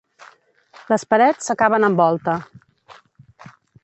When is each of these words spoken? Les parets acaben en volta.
Les 0.93 1.03
parets 1.11 1.53
acaben 1.55 1.85
en 1.89 1.97
volta. 1.99 2.33